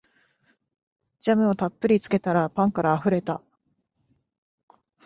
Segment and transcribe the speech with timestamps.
[1.19, 3.43] ジャムをたっぷりつけたらパンからあふれた